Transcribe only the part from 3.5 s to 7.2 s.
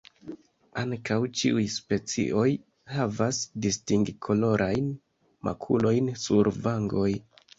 distingkolorajn makulojn sur vangoj.